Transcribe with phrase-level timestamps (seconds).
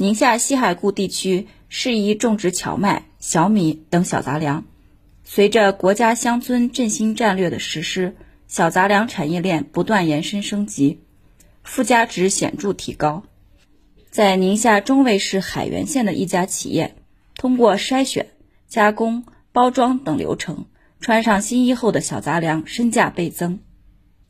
[0.00, 4.64] 宁夏西海固地区适宜种植荞麦、小米等小杂粮。
[5.24, 8.14] 随着国家乡村振兴战略的实施，
[8.46, 11.00] 小杂粮产业链不断延伸升级，
[11.64, 13.24] 附加值显著提高。
[14.08, 16.94] 在宁夏中卫市海原县的一家企业，
[17.34, 18.28] 通过筛选、
[18.68, 20.66] 加工、包装等流程，
[21.00, 23.58] 穿上新衣后的小杂粮身价倍增。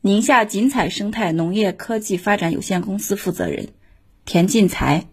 [0.01, 3.69] 宁夏锦彩生态农业科技发展有限公司负责人
[4.25, 5.05] 田进才。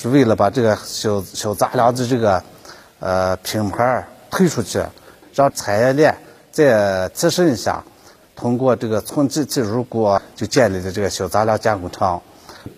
[0.00, 2.42] 是为了把这个小小杂粮的这个
[3.00, 4.82] 呃品牌推出去，
[5.34, 6.16] 让产业链
[6.50, 7.84] 再提升一下。
[8.34, 12.22] 通过这个从技技术国就建立了这个小杂粮加工厂。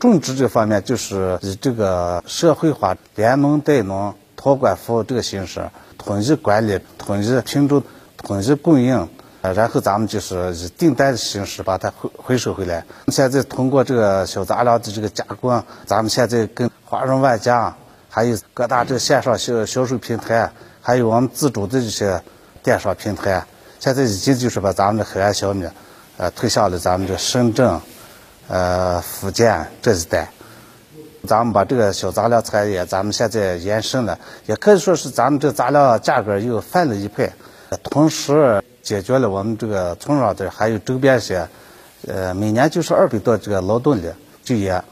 [0.01, 7.85] 种植这方面就是以这个社会化联农带农托管服务这个形式，统一管理、统一品种、
[8.17, 9.09] 统一供应，
[9.41, 12.85] 然后咱们就是以订单的形式把它回回收回来。
[13.09, 17.75] 现在通过这个小杂粮的这个加工，咱们现在跟华润万家，
[18.11, 22.23] 还有各大这线上销销售平台，还有我们自主的这些
[22.63, 23.43] 电商平台，
[23.81, 25.67] 现在已经就是把咱们的海岸小米，
[26.19, 27.81] 呃，推向了咱们这深圳、
[28.47, 30.29] 呃福建这一带。
[31.27, 37.33] 咱们把这个小杂粮产业，咱们现在延伸了，也可以说是咱们这杂粮价格又翻了一倍，
[37.85, 41.49] 同时解决了我们这个村上的还有周边些，
[42.07, 44.03] 呃，每年就是二百多这个劳动力
[44.45, 44.85] 就业。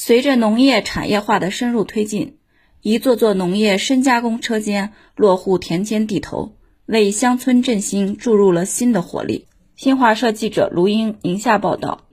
[0.00, 2.36] 随着农业产业化的深入推进，
[2.82, 6.52] 一座座农业深加工车间落户田间地头，
[6.86, 9.46] 为乡村振兴注入了新的活力。
[9.74, 12.04] 新华社记者卢英宁夏报道。